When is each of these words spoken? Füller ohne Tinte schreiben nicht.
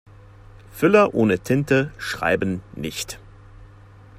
Füller 0.71 1.13
ohne 1.13 1.37
Tinte 1.37 1.91
schreiben 1.99 2.63
nicht. 2.75 3.19